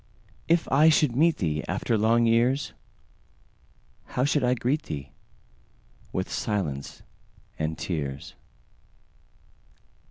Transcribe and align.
If 0.47 0.67
I 0.71 0.89
should 0.89 1.15
meet 1.15 1.37
theeAfter 1.37 1.95
long 1.95 2.25
years, 2.25 2.73
How 4.05 4.25
should 4.25 4.43
I 4.43 4.55
greet 4.55 4.81
thee?—With 4.87 6.27
silence 6.27 7.03
and 7.59 7.77
tears. 7.77 8.33